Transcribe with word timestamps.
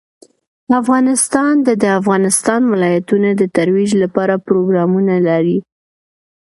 افغانستان 0.81 1.53
د 1.67 1.69
د 1.83 1.85
افغانستان 1.99 2.61
ولايتونه 2.73 3.29
د 3.35 3.41
ترویج 3.55 3.91
لپاره 4.03 4.43
پروګرامونه 4.47 5.15
لري. 5.27 5.57